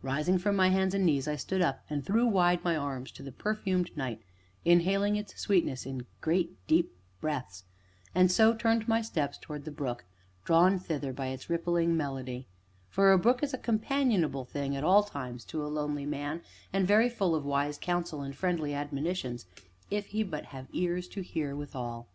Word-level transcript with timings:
Rising 0.00 0.38
from 0.38 0.56
my 0.56 0.70
hands 0.70 0.94
and 0.94 1.04
knees, 1.04 1.28
I 1.28 1.36
stood 1.36 1.60
up 1.60 1.84
and 1.90 2.02
threw 2.02 2.26
wide 2.26 2.64
my 2.64 2.74
arms 2.78 3.10
to 3.12 3.22
the 3.22 3.30
perfumed 3.30 3.94
night, 3.94 4.22
inhaling 4.64 5.16
its 5.16 5.38
sweetness 5.38 5.84
in 5.84 6.06
great, 6.22 6.56
deep 6.66 6.94
breaths, 7.20 7.64
and 8.14 8.32
so 8.32 8.54
turned 8.54 8.88
my 8.88 9.02
steps 9.02 9.36
towards 9.36 9.66
the 9.66 9.70
brook, 9.70 10.06
drawn 10.46 10.78
thither 10.78 11.12
by 11.12 11.26
its 11.26 11.50
rippling 11.50 11.94
melody; 11.94 12.48
for 12.88 13.12
a 13.12 13.18
brook 13.18 13.42
is 13.42 13.52
a 13.52 13.58
companionable 13.58 14.46
thing, 14.46 14.74
at 14.74 14.82
all 14.82 15.02
times, 15.02 15.44
to 15.44 15.62
a 15.62 15.68
lonely 15.68 16.06
man, 16.06 16.40
and 16.72 16.86
very 16.88 17.10
full 17.10 17.34
of 17.34 17.44
wise 17.44 17.76
counsel 17.76 18.22
and 18.22 18.34
friendly 18.34 18.72
admonitions, 18.74 19.44
if 19.90 20.06
he 20.06 20.22
but 20.22 20.46
have 20.46 20.68
ears 20.72 21.06
to 21.06 21.20
hear 21.20 21.54
withal. 21.54 22.08